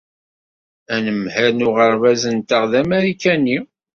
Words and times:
Anemhal 0.95 1.49
n 1.55 1.65
uɣerbaz-nteɣ 1.67 2.63
d 2.71 2.73
amarikani. 2.81 3.57